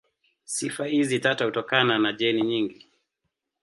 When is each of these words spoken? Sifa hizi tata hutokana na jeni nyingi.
Sifa 0.43 0.85
hizi 0.85 1.19
tata 1.19 1.45
hutokana 1.45 1.99
na 1.99 2.13
jeni 2.13 2.41
nyingi. 2.41 2.87